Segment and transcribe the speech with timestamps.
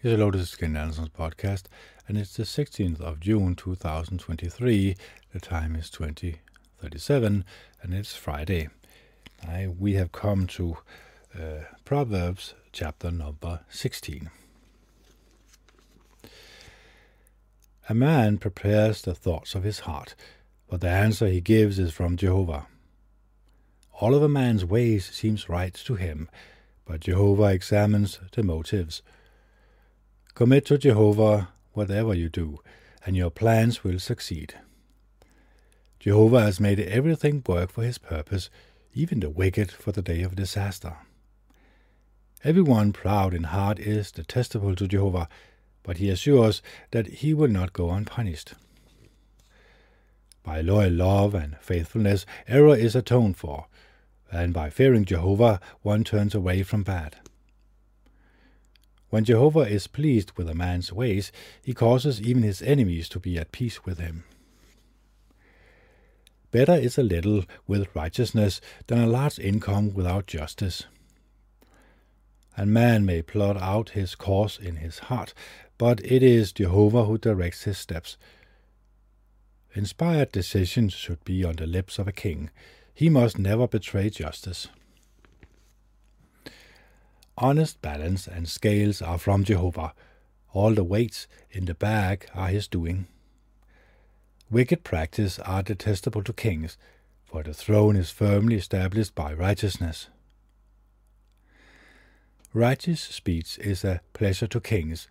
[0.00, 1.64] Hello, this is Ken Anderson's podcast,
[2.06, 4.94] and it's the 16th of June 2023.
[5.32, 7.44] The time is 2037,
[7.82, 8.68] and it's Friday.
[9.42, 10.76] I, we have come to
[11.36, 14.30] uh, Proverbs chapter number 16.
[17.88, 20.14] A man prepares the thoughts of his heart,
[20.68, 22.68] but the answer he gives is from Jehovah.
[23.94, 26.30] All of a man's ways seems right to him,
[26.84, 29.02] but Jehovah examines the motives.
[30.38, 32.60] Commit to Jehovah whatever you do,
[33.04, 34.54] and your plans will succeed.
[35.98, 38.48] Jehovah has made everything work for his purpose,
[38.94, 40.98] even the wicked for the day of disaster.
[42.44, 45.28] Everyone proud in heart is detestable to Jehovah,
[45.82, 48.54] but he assures that he will not go unpunished.
[50.44, 53.66] By loyal love and faithfulness, error is atoned for,
[54.30, 57.16] and by fearing Jehovah, one turns away from bad.
[59.10, 61.32] When Jehovah is pleased with a man's ways,
[61.64, 64.24] he causes even his enemies to be at peace with him.
[66.50, 70.84] Better is a little with righteousness than a large income without justice.
[72.56, 75.32] And man may plot out his course in his heart,
[75.76, 78.16] but it is Jehovah who directs his steps.
[79.74, 82.50] Inspired decisions should be on the lips of a king.
[82.92, 84.68] He must never betray justice.
[87.40, 89.94] Honest balance and scales are from Jehovah.
[90.52, 93.06] All the weights in the bag are his doing.
[94.50, 96.76] Wicked practice are detestable to kings,
[97.24, 100.08] for the throne is firmly established by righteousness.
[102.52, 105.06] Righteous speech is a pleasure to kings.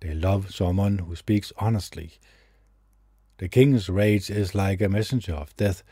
[0.00, 2.12] They love someone who speaks honestly.
[3.36, 5.82] The king's rage is like a messenger of death,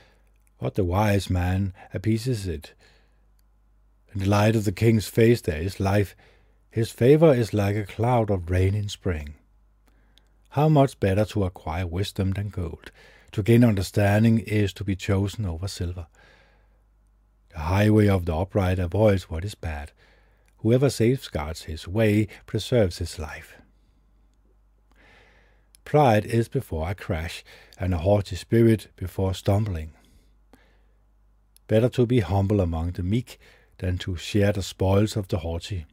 [0.59, 2.73] but the wise man appeases it
[4.15, 6.15] in the light of the king's face there is life.
[6.71, 9.35] His favor is like a cloud of rain in spring.
[10.51, 12.93] How much better to acquire wisdom than gold.
[13.33, 16.07] To gain understanding is to be chosen over silver.
[17.51, 19.91] The highway of the upright avoids what is bad.
[20.59, 23.57] Whoever safeguards his way preserves his life.
[25.85, 27.45] Pride is before a crash,
[27.79, 29.93] and a haughty spirit before stumbling.
[31.67, 33.39] Better to be humble among the meek
[33.79, 35.87] than to share the spoils of the haughty.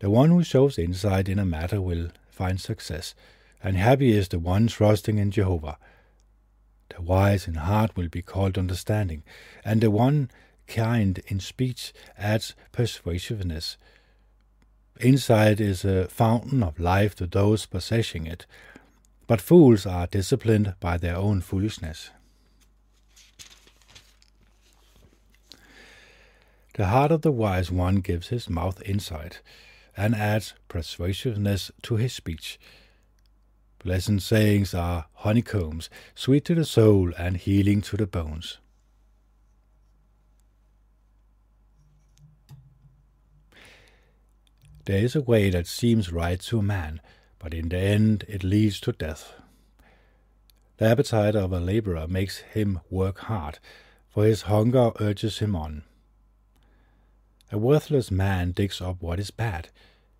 [0.00, 3.14] The one who shows insight in a matter will find success,
[3.62, 5.78] and happy is the one trusting in Jehovah.
[6.94, 9.22] The wise in heart will be called understanding,
[9.64, 10.30] and the one
[10.66, 13.76] kind in speech adds persuasiveness.
[15.00, 18.46] Insight is a fountain of life to those possessing it,
[19.26, 22.10] but fools are disciplined by their own foolishness.
[26.74, 29.40] The heart of the wise one gives his mouth insight,
[29.96, 32.58] and adds persuasiveness to his speech.
[33.78, 38.58] Pleasant sayings are honeycombs, sweet to the soul and healing to the bones.
[44.86, 47.00] There is a way that seems right to a man,
[47.38, 49.32] but in the end it leads to death.
[50.78, 53.60] The appetite of a laborer makes him work hard,
[54.08, 55.84] for his hunger urges him on.
[57.54, 59.68] A worthless man digs up what is bad.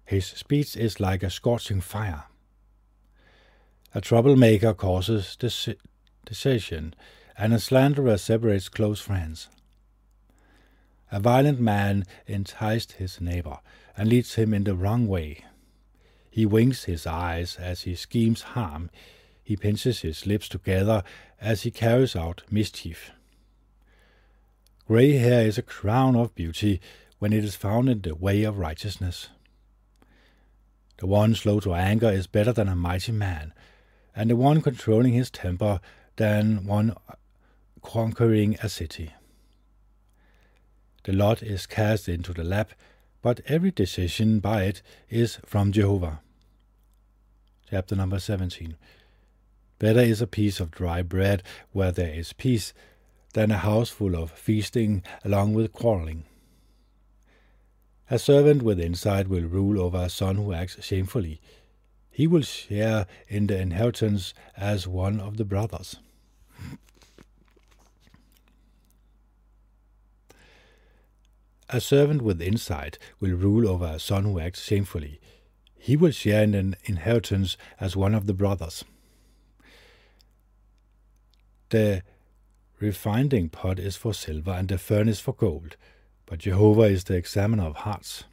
[0.05, 2.27] His speech is like a scorching fire.
[3.93, 5.37] A troublemaker causes
[6.25, 6.95] decision,
[7.37, 9.49] and a slanderer separates close friends.
[11.11, 13.59] A violent man enticed his neighbor
[13.97, 15.45] and leads him in the wrong way.
[16.31, 18.91] He winks his eyes as he schemes harm.
[19.43, 21.03] He pinches his lips together
[21.41, 23.11] as he carries out mischief.
[24.87, 26.81] Grey hair is a crown of beauty,
[27.25, 29.31] when it is found in the way of righteousness.
[30.99, 33.55] The one slow to anger is better than a mighty man,
[34.15, 35.81] and the one controlling his temper
[36.17, 36.95] than one
[37.81, 39.15] conquering a city.
[41.05, 42.73] The lot is cast into the lap,
[43.23, 46.21] but every decision by it is from Jehovah.
[47.71, 48.77] Chapter number 17.
[49.79, 51.43] Better is a piece of dry bread
[51.73, 52.75] where there is peace
[53.33, 56.25] than a house full of feasting along with quarreling.
[58.11, 61.41] A servant with insight will rule over a son who acts shamefully.
[62.11, 65.97] He will share in the inheritance as one of the brothers.
[71.71, 75.19] A servant with insight will rule over a son who acts shamefully.
[75.79, 78.85] He will share in an inheritance as one of the brothers.
[81.71, 82.03] The
[82.79, 85.77] refining pot is for silver and the furnace for gold
[86.27, 88.25] but Jehovah is the examiner of hearts.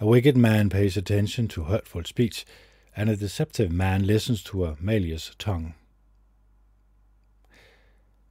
[0.00, 2.44] A wicked man pays attention to hurtful speech,
[2.96, 5.74] and a deceptive man listens to a malicious tongue.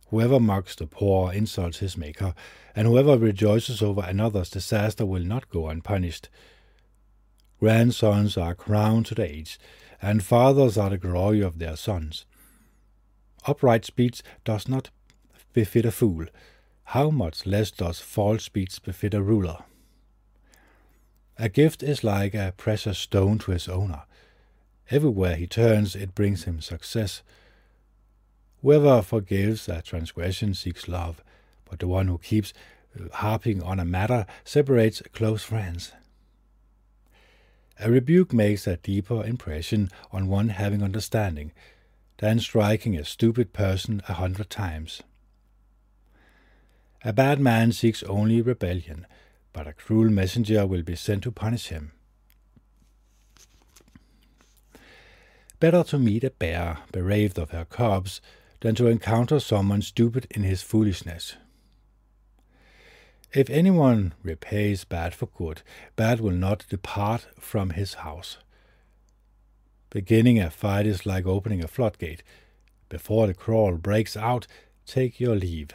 [0.07, 2.35] Whoever mocks the poor insults his maker,
[2.75, 6.29] and whoever rejoices over another's disaster will not go unpunished.
[7.59, 9.59] Grandsons are crowned to the age,
[10.01, 12.25] and fathers are the glory of their sons.
[13.45, 14.89] Upright speech does not
[15.53, 16.25] befit a fool.
[16.85, 19.63] How much less does false speech befit a ruler?
[21.37, 24.03] A gift is like a precious stone to his owner.
[24.91, 27.23] Everywhere he turns, it brings him success.
[28.61, 31.23] Whoever forgives a transgression seeks love,
[31.65, 32.53] but the one who keeps
[32.99, 35.93] uh, harping on a matter separates close friends.
[37.79, 41.51] A rebuke makes a deeper impression on one having understanding
[42.19, 45.01] than striking a stupid person a hundred times.
[47.05, 49.05] A bad man seeks only rebellion,
[49.51, 51.91] but a cruel messenger will be sent to punish him.
[55.59, 58.21] Better to meet a bear bereaved of her cubs
[58.61, 61.35] than to encounter someone stupid in his foolishness.
[63.33, 65.61] If anyone repays bad for good,
[65.95, 68.37] bad will not depart from his house.
[69.89, 72.23] Beginning a fight is like opening a floodgate.
[72.89, 74.47] Before the quarrel breaks out,
[74.85, 75.71] take your leave.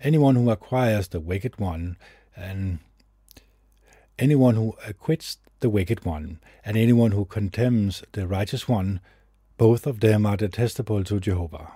[0.00, 1.96] Anyone who acquires the wicked one,
[2.36, 2.78] and
[4.18, 9.00] anyone who acquits the wicked one, and anyone who contemns the righteous one,
[9.56, 11.72] both of them are detestable to Jehovah.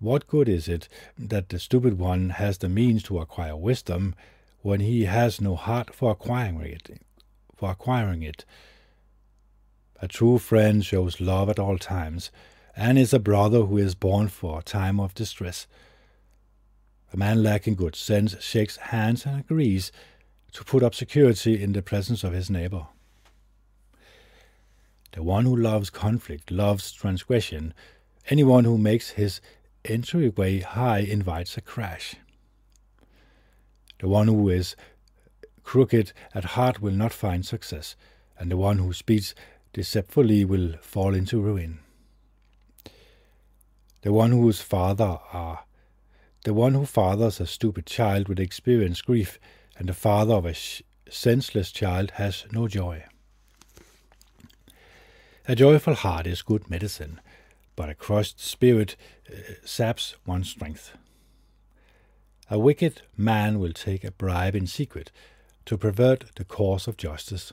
[0.00, 0.88] What good is it
[1.18, 4.14] that the stupid one has the means to acquire wisdom
[4.62, 7.02] when he has no heart for acquiring it?
[7.54, 8.44] For acquiring it.
[10.00, 12.30] A true friend shows love at all times,
[12.76, 15.66] and is a brother who is born for a time of distress.
[17.12, 19.90] A man lacking good sense shakes hands and agrees
[20.52, 22.86] to put up security in the presence of his neighbor.
[25.12, 27.72] The one who loves conflict loves transgression.
[28.28, 29.40] Anyone who makes his
[29.84, 32.16] entryway high invites a crash.
[34.00, 34.76] The one who is
[35.64, 37.96] crooked at heart will not find success,
[38.38, 39.34] and the one who speaks
[39.72, 41.80] deceitfully will fall into ruin.
[44.02, 45.64] The one whose father are
[46.48, 49.38] the one who fathers a stupid child will experience grief,
[49.76, 50.54] and the father of a
[51.10, 53.04] senseless child has no joy.
[55.46, 57.20] A joyful heart is good medicine,
[57.76, 58.96] but a crushed spirit
[59.30, 60.96] uh, saps one's strength.
[62.50, 65.12] A wicked man will take a bribe in secret
[65.66, 67.52] to pervert the course of justice.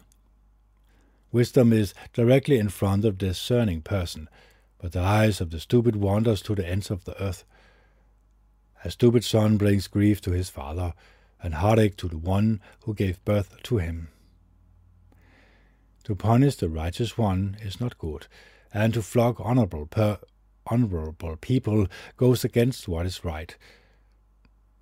[1.34, 4.30] Wisdom is directly in front of the discerning person,
[4.78, 7.44] but the eyes of the stupid wanders to the ends of the earth.
[8.86, 10.94] A stupid son brings grief to his father,
[11.42, 14.10] and heartache to the one who gave birth to him.
[16.04, 18.28] To punish the righteous one is not good,
[18.72, 20.20] and to flog honorable, per-
[20.68, 23.58] honorable people goes against what is right.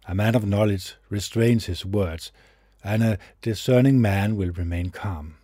[0.05, 2.33] A man of knowledge restrains his words,
[2.83, 5.35] and a discerning man will remain calm.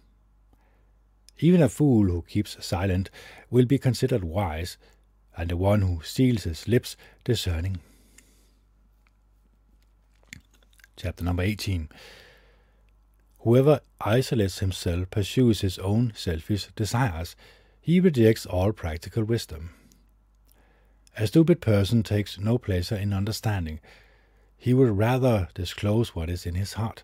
[1.39, 3.09] Even a fool who keeps silent
[3.50, 4.75] will be considered wise,
[5.38, 7.79] and the one who seals his lips discerning.
[11.01, 11.87] Chapter number 18.
[13.39, 17.37] Whoever isolates himself pursues his own selfish desires.
[17.79, 19.69] He rejects all practical wisdom.
[21.18, 23.79] A stupid person takes no pleasure in understanding.
[24.57, 27.03] He would rather disclose what is in his heart.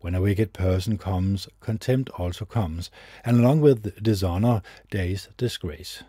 [0.00, 2.90] When a wicked person comes, contempt also comes,
[3.26, 6.02] and along with dishonor is disgrace.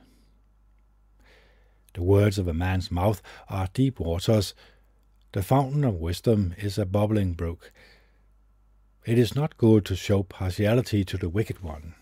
[1.95, 4.53] The words of a man's mouth are deep waters,
[5.35, 7.73] the fountain of wisdom is a bubbling brook.
[9.05, 11.93] It is not good to show partiality to the wicked one,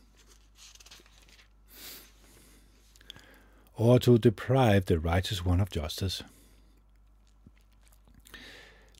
[3.75, 6.21] or to deprive the righteous one of justice.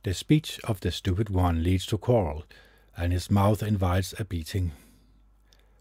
[0.02, 2.44] The speech of the stupid one leads to quarrel,
[2.98, 4.72] and his mouth invites a beating.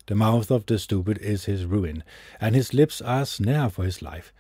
[0.09, 2.05] The mouth of the stupid is his ruin,
[2.39, 4.31] and his lips are a snare for his life.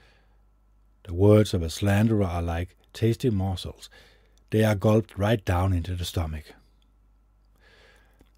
[1.04, 3.88] The words of a slanderer are like tasty morsels.
[4.50, 6.44] They are gulped right down into the stomach.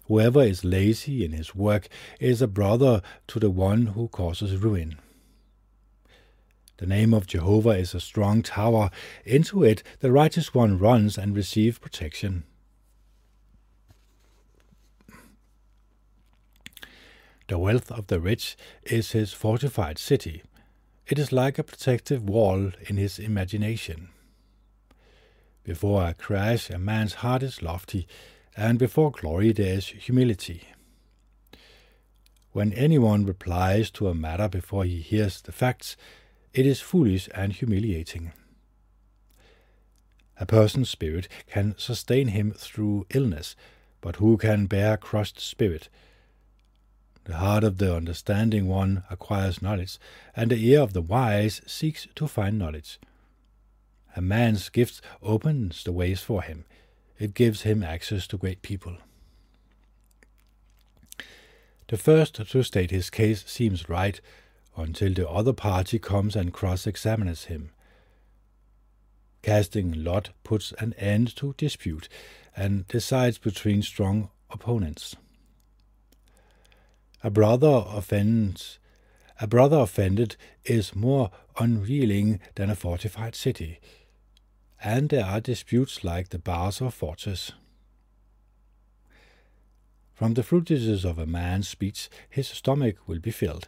[0.07, 1.87] Whoever is lazy in his work
[2.19, 4.99] is a brother to the one who causes ruin.
[6.77, 8.91] The name of Jehovah is a strong tower.
[9.25, 12.43] Into it the righteous one runs and receives protection.
[17.47, 20.43] The wealth of the rich is his fortified city.
[21.07, 24.09] It is like a protective wall in his imagination.
[25.65, 28.07] Before a crash, a man's heart is lofty,
[28.55, 30.61] and before glory there is humility.
[32.51, 35.97] When anyone replies to a matter before he hears the facts,
[36.53, 38.31] it is foolish and humiliating.
[40.39, 43.55] A person's spirit can sustain him through illness,
[44.01, 45.89] but who can bear crushed spirit?
[47.23, 49.97] The heart of the understanding one acquires knowledge,
[50.35, 52.99] and the ear of the wise seeks to find knowledge.
[54.15, 56.65] A man's gift opens the ways for him.
[57.19, 58.97] It gives him access to great people.
[61.87, 64.19] The first to state his case seems right
[64.75, 67.71] until the other party comes and cross examines him.
[69.43, 72.09] Casting lot puts an end to dispute
[72.55, 75.15] and decides between strong opponents.
[77.23, 78.79] A brother offends
[79.39, 81.29] a brother offended is more
[81.59, 83.79] unreeling than a fortified city,
[84.85, 87.53] and there are disputes like the bars of fortresses.
[90.13, 93.67] From the fruitages of a man's speech his stomach will be filled.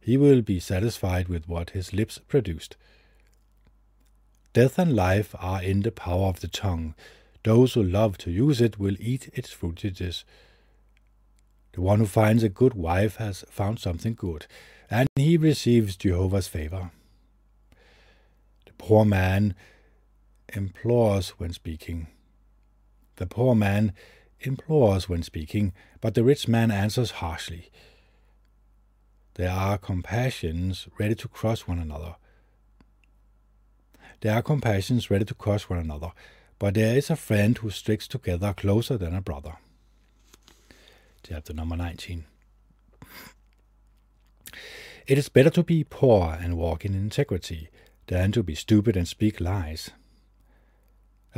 [0.00, 2.78] He will be satisfied with what his lips produced.
[4.54, 6.94] Death and life are in the power of the tongue.
[7.44, 10.24] Those who love to use it will eat its fruitages.
[11.72, 14.46] The one who finds a good wife has found something good,
[14.90, 16.90] and he receives Jehovah's favor.
[18.64, 19.54] The poor man
[20.52, 22.08] implores when speaking.
[23.16, 23.92] The poor man
[24.40, 27.70] implores when speaking, but the rich man answers harshly.
[29.34, 32.16] There are compassions ready to cross one another.
[34.20, 36.12] There are compassions ready to cross one another,
[36.58, 39.58] but there is a friend who sticks together closer than a brother
[41.28, 42.24] chapter number 19.
[45.06, 47.68] It is better to be poor and walk in integrity
[48.06, 49.90] than to be stupid and speak lies.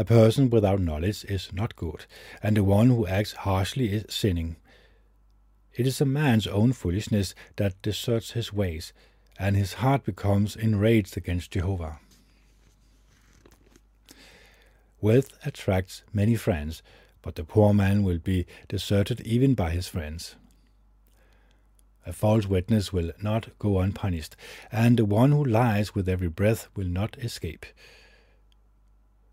[0.00, 2.07] A person without knowledge is not good,
[2.42, 4.57] and the one who acts harshly is sinning.
[5.75, 8.95] It is a man's own foolishness that deserts his ways,
[9.38, 11.99] and his heart becomes enraged against Jehovah.
[15.02, 16.83] Wealth attracts many friends,
[17.21, 20.35] but the poor man will be deserted even by his friends.
[22.07, 24.35] A false witness will not go unpunished,
[24.73, 27.66] and the one who lies with every breath will not escape.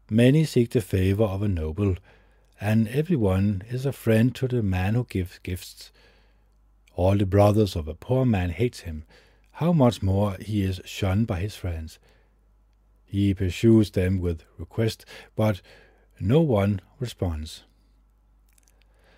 [0.09, 1.97] Many seek the favor of a noble,
[2.61, 5.91] and everyone is a friend to the man who gives gifts.
[6.95, 9.03] All the brothers of a poor man hate him.
[9.51, 11.99] How much more he is shunned by his friends.
[13.03, 15.03] He pursues them with request,
[15.35, 15.61] but
[16.21, 17.63] no one responds.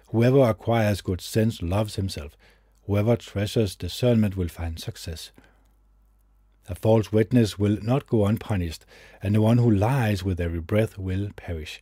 [0.07, 2.35] Whoever acquires good sense loves himself.
[2.87, 5.31] Whoever treasures discernment will find success.
[6.69, 8.85] A false witness will not go unpunished,
[9.23, 11.81] and the one who lies with every breath will perish.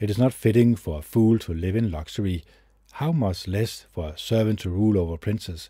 [0.00, 2.44] It is not fitting for a fool to live in luxury,
[2.92, 5.68] how much less for a servant to rule over princes.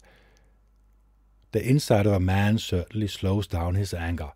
[1.51, 4.33] The inside of a man certainly slows down his anger,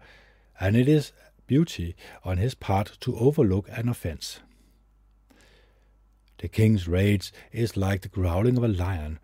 [0.59, 1.13] and it is
[1.47, 1.95] beauty
[2.25, 4.41] on his part to overlook an offense.
[6.39, 9.21] The king's rage is like the growling of a lion,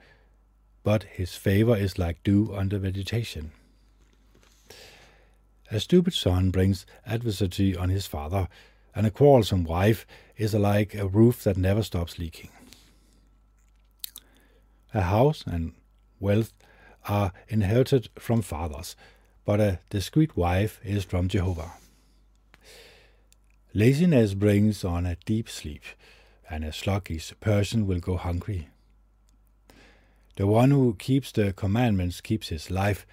[0.84, 3.50] but his favor is like dew under vegetation.
[5.70, 8.48] A stupid son brings adversity on his father,
[8.94, 10.06] and a quarrelsome wife
[10.36, 12.50] is like a roof that never stops leaking.
[14.94, 15.72] A house and
[16.20, 16.52] wealth
[17.08, 18.96] are inherited from fathers,
[19.44, 21.72] but a discreet wife is from Jehovah.
[23.74, 25.82] Laziness brings on a deep sleep,
[26.48, 28.68] and a sluggish person will go hungry.
[30.36, 33.06] The one who keeps the commandments keeps his life,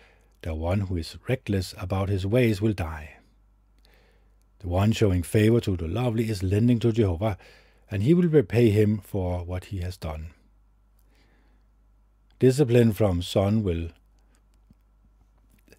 [0.44, 3.16] the one who is reckless about his ways will die.
[4.60, 7.38] The one showing favor to the lovely is lending to Jehovah,
[7.90, 10.28] and he will repay him for what he has done.
[12.40, 13.90] Discipline from son will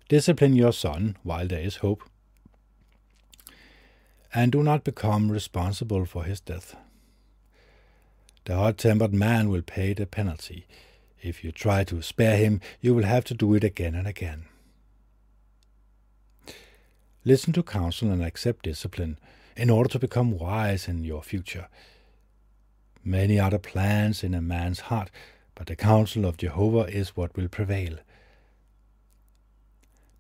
[0.09, 2.03] discipline your son while there is hope,
[4.35, 6.75] and do not become responsible for his death.
[8.47, 10.67] The hot tempered man will pay the penalty.
[11.23, 14.45] If you try to spare him, you will have to do it again and again.
[17.25, 19.19] Listen to counsel and accept discipline
[19.57, 21.69] in order to become wise in your future.
[23.05, 25.11] Many are the plans in a man's heart,
[25.55, 27.99] but the counsel of Jehovah is what will prevail.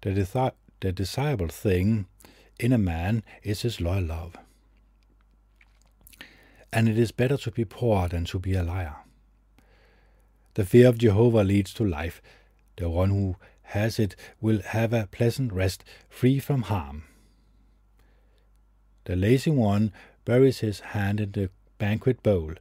[0.02, 2.06] The, the desirable thing
[2.60, 4.36] in a man is his loyal love
[6.74, 8.96] and it is better to be poor than to be a liar.
[10.54, 12.20] The fear of Jehovah leads to life.
[12.76, 17.04] The one who has it will have a pleasant rest, free from harm.
[19.04, 19.92] The lazy one
[20.24, 22.54] buries his hand in the banquet bowl,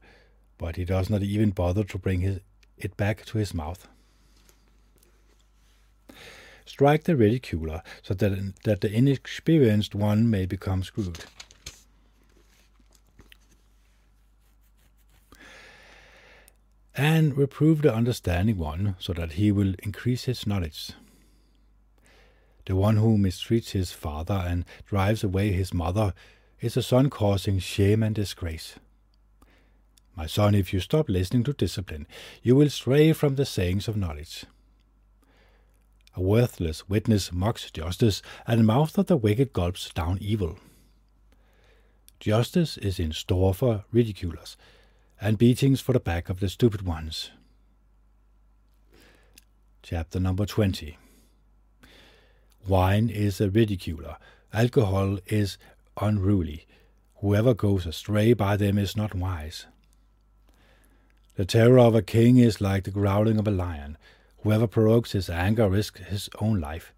[0.58, 2.40] but he does not even bother to bring his,
[2.78, 3.88] it back to his mouth.
[6.66, 11.26] Strike the ridiculer so that, that the inexperienced one may become screwed.
[16.96, 20.92] And reprove the understanding one so that he will increase his knowledge.
[22.66, 26.14] The one who mistreats his father and drives away his mother
[26.62, 28.76] is a son causing shame and disgrace.
[30.16, 32.08] My son, if you stop listening to discipline,
[32.44, 34.46] you will stray from the sayings of knowledge.
[36.16, 40.60] A worthless witness mocks justice, and the mouth of the wicked gulps down evil.
[42.20, 44.56] Justice is in store for ridiculers,
[45.24, 47.32] and beatings for the back of the stupid ones.
[49.82, 50.98] Chapter number 20
[52.68, 54.18] Wine is a ridiculer,
[54.52, 55.58] alcohol is
[56.02, 56.68] unruly.
[57.22, 59.66] Whoever goes astray by them is not wise.
[61.36, 63.98] The terror of a king is like the growling of a lion.
[64.40, 66.94] Whoever provokes his anger risks his own life.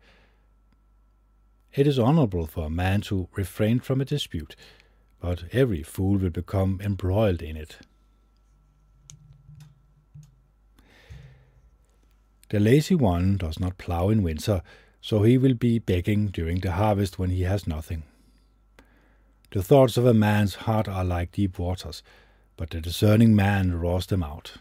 [1.75, 4.55] It is honorable for a man to refrain from a dispute,
[5.19, 7.77] but every fool will become embroiled in it.
[12.55, 14.61] The lazy one does not plough in winter,
[15.01, 18.03] so he will be begging during the harvest when he has nothing.
[19.51, 22.01] The thoughts of a man's heart are like deep waters,
[22.55, 24.53] but the discerning man draws them out.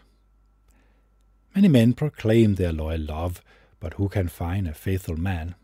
[1.55, 3.41] Many men proclaim their loyal love,
[3.79, 5.55] but who can find a faithful man?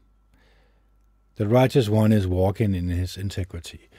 [1.35, 3.89] The righteous one is walking in his integrity.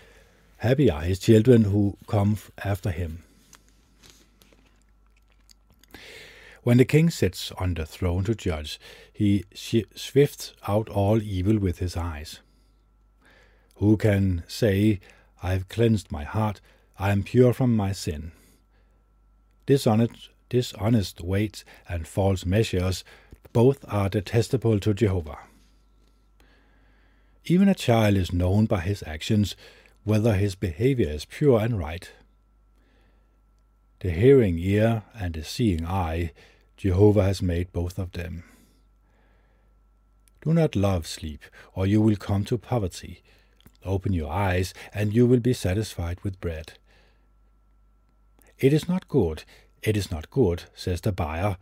[0.57, 3.25] Happy are his children who come after him.
[6.63, 8.79] When the king sits on the throne to judge,
[9.13, 12.39] he swifts out all evil with his eyes.
[13.77, 15.01] Who can say,
[15.43, 16.61] I have cleansed my heart,
[17.01, 18.31] I am pure from my sin?
[19.67, 23.03] Dishonest, dishonest weights and false measures,
[23.53, 25.39] both are detestable to Jehovah.
[27.45, 29.57] Even a child is known by his actions,
[30.05, 32.09] whether his behavior is pure and right.
[33.99, 36.33] The hearing ear and the seeing eye,
[36.83, 38.43] Jehovah has made both of them.
[40.45, 43.23] Do not love sleep, or you will come to poverty.
[43.85, 46.73] Open your eyes, and you will be satisfied with bread.
[48.59, 49.45] It is not good,
[49.85, 51.57] it is not good, says the buyer.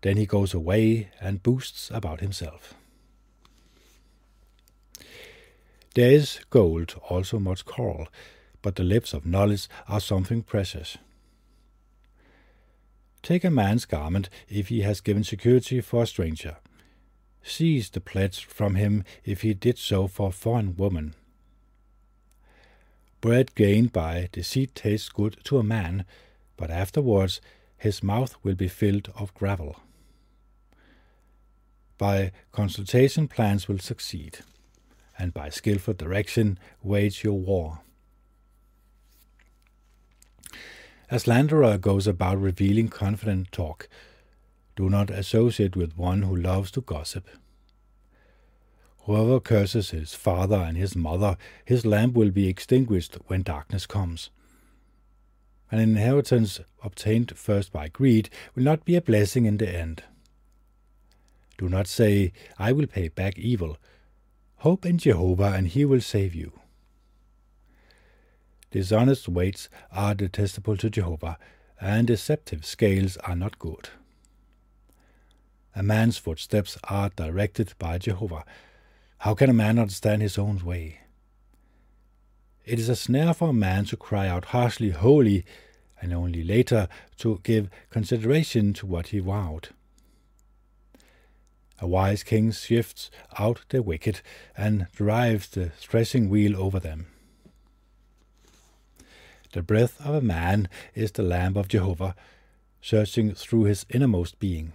[0.00, 2.74] Then he goes away and boasts about himself.
[5.94, 8.08] There is gold, also much coral,
[8.62, 10.98] but the lips of knowledge are something precious.
[13.22, 16.56] Take a man's garment if he has given security for a stranger.
[17.42, 21.14] Seize the pledge from him if he did so for a foreign woman.
[23.20, 26.04] Bread gained by deceit tastes good to a man,
[26.56, 27.40] but afterwards
[27.76, 29.76] his mouth will be filled of gravel.
[31.98, 34.38] By consultation, plans will succeed,
[35.18, 37.80] and by skilful direction, wage your war.
[41.12, 43.88] A slanderer goes about revealing confident talk.
[44.76, 47.26] Do not associate with one who loves to gossip.
[49.00, 54.30] Whoever curses his father and his mother, his lamp will be extinguished when darkness comes.
[55.72, 60.04] An inheritance obtained first by greed will not be a blessing in the end.
[61.58, 63.78] Do not say, I will pay back evil.
[64.58, 66.52] Hope in Jehovah, and he will save you.
[68.70, 71.38] Dishonest weights are detestable to Jehovah,
[71.80, 73.88] and deceptive scales are not good.
[75.74, 78.44] A man's footsteps are directed by Jehovah,
[79.20, 81.00] how can a man understand his own way?
[82.64, 85.44] It is a snare for a man to cry out harshly, Holy,
[86.00, 89.68] and only later to give consideration to what he vowed.
[91.80, 94.22] A wise king shifts out the wicked
[94.56, 97.08] and drives the threshing wheel over them.
[99.52, 102.14] The breath of a man is the lamp of Jehovah,
[102.80, 104.72] searching through his innermost being.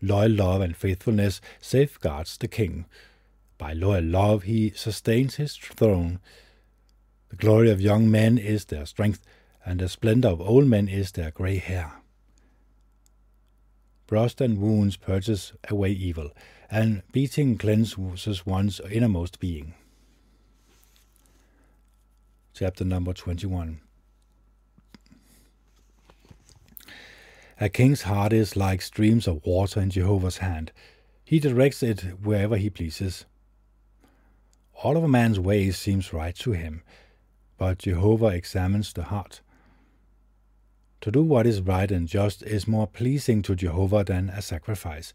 [0.00, 2.86] Loyal love and faithfulness safeguards the king.
[3.58, 6.20] By loyal love he sustains his throne.
[7.30, 9.24] The glory of young men is their strength,
[9.64, 11.94] and the splendor of old men is their grey hair.
[14.06, 16.30] Frost and wounds purges away evil,
[16.70, 19.74] and beating cleanses one's innermost being.
[22.58, 23.82] Chapter number 21
[27.60, 30.72] A king's heart is like streams of water in Jehovah's hand.
[31.22, 33.26] He directs it wherever he pleases.
[34.82, 36.82] All of a man's ways seems right to him,
[37.58, 39.42] but Jehovah examines the heart.
[41.02, 45.12] To do what is right and just is more pleasing to Jehovah than a sacrifice.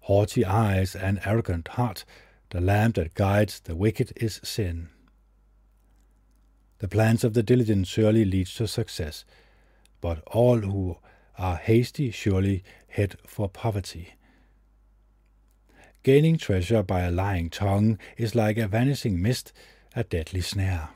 [0.00, 2.06] Haughty eyes and arrogant heart,
[2.48, 4.88] the lamp that guides the wicked is sin.
[6.82, 9.24] The plans of the diligent surely lead to success,
[10.00, 10.98] but all who
[11.38, 14.14] are hasty surely head for poverty.
[16.02, 19.52] Gaining treasure by a lying tongue is like a vanishing mist,
[19.94, 20.88] a deadly snare.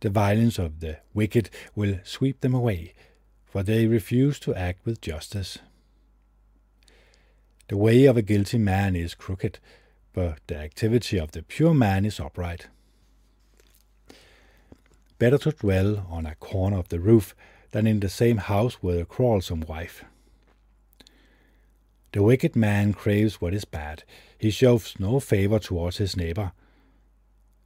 [0.00, 2.94] The violence of the wicked will sweep them away,
[3.44, 5.58] for they refuse to act with justice.
[7.68, 9.58] The way of a guilty man is crooked,
[10.14, 12.68] but the activity of the pure man is upright.
[15.18, 17.34] Better to dwell on a corner of the roof
[17.72, 20.04] than in the same house with a quarrelsome wife.
[22.12, 24.04] The wicked man craves what is bad.
[24.38, 26.52] He shows no favor towards his neighbor.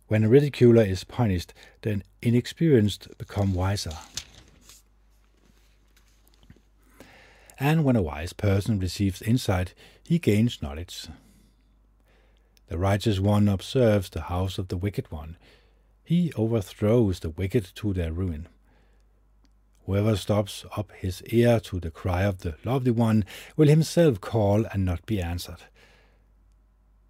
[0.09, 3.97] When a ridiculer is punished, the inexperienced become wiser.
[7.61, 11.07] And when a wise person receives insight, he gains knowledge.
[12.69, 15.37] The righteous one observes the house of the wicked one.
[16.05, 18.49] He overthrows the wicked to their ruin.
[19.87, 23.25] Whoever stops up his ear to the cry of the lovely one
[23.57, 25.65] will himself call and not be answered.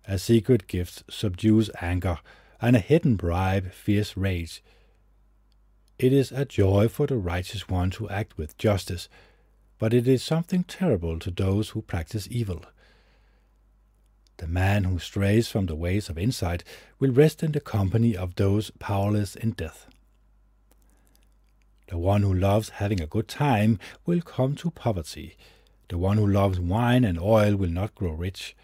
[0.06, 2.18] A secret gift subdues anger,
[2.60, 4.62] and a hidden bribe fierce rage.
[5.98, 9.08] It is a joy for the righteous one to act with justice,
[9.78, 12.64] but it is something terrible to those who practice evil.
[14.42, 16.64] The man who strays from the ways of insight
[16.98, 19.86] will rest in the company of those powerless in death.
[21.86, 25.36] The one who loves having a good time will come to poverty.
[25.90, 28.56] The one who loves wine and oil will not grow rich.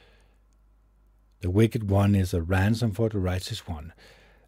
[1.43, 3.93] The wicked one is a ransom for the righteous one,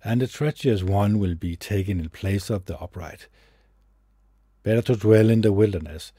[0.02, 3.28] and the treacherous one will be taken in place of the upright.
[4.64, 6.10] Better to dwell in the wilderness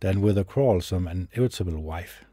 [0.00, 2.25] than with a quarrelsome and irritable wife.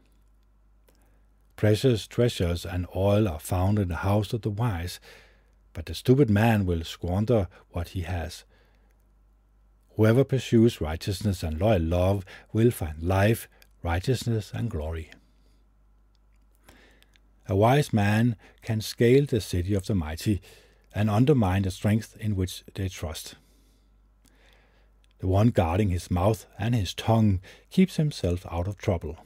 [1.56, 4.98] Precious treasures and oil are found in the house of the wise,
[5.72, 8.44] but the stupid man will squander what he has.
[9.96, 13.48] Whoever pursues righteousness and loyal love will find life,
[13.82, 15.10] righteousness, and glory.
[17.46, 20.40] A wise man can scale the city of the mighty
[20.94, 23.36] and undermine the strength in which they trust.
[25.18, 27.40] The one guarding his mouth and his tongue
[27.70, 29.18] keeps himself out of trouble.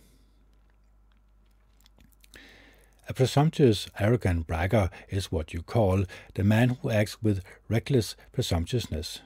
[3.08, 9.22] A presumptuous, arrogant bragger is what you call the man who acts with reckless presumptuousness.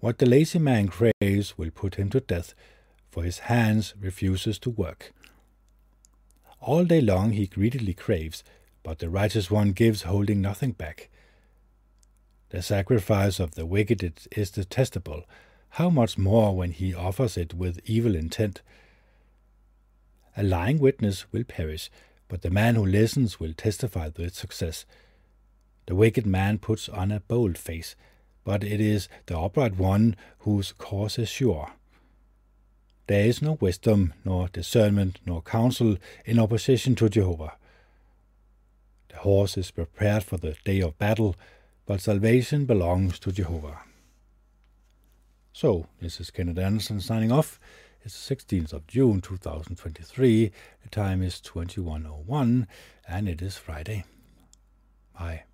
[0.00, 2.54] What the lazy man craves will put him to death,
[3.08, 5.12] for his hands refuses to work.
[6.60, 8.42] All day long he greedily craves,
[8.82, 11.08] but the righteous one gives, holding nothing back.
[12.48, 15.22] The sacrifice of the wicked is detestable,
[15.74, 18.60] how much more when he offers it with evil intent.
[20.36, 21.90] A lying witness will perish,
[22.28, 24.84] but the man who listens will testify with success.
[25.86, 27.96] The wicked man puts on a bold face,
[28.44, 31.72] but it is the upright one whose course is sure.
[33.08, 37.56] There is no wisdom, nor discernment, nor counsel in opposition to Jehovah.
[39.08, 41.34] The horse is prepared for the day of battle,
[41.86, 43.80] but salvation belongs to Jehovah.
[45.52, 47.58] So, this is Kenneth Anderson signing off.
[48.02, 50.50] It's the 16th of June 2023.
[50.82, 52.66] The time is 21.01
[53.06, 54.04] and it is Friday.
[55.18, 55.44] Bye.